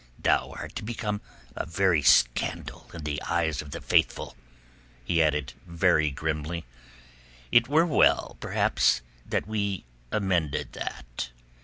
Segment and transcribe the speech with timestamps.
[0.17, 1.21] "Thou art become
[1.55, 4.35] a very scandal in the eyes of the Faithful,"
[5.05, 6.65] he added very grimly.
[7.51, 11.29] "It were well, perhaps, that we amended that."